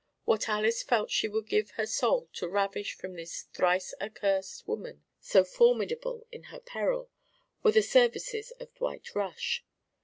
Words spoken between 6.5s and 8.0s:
peril, were the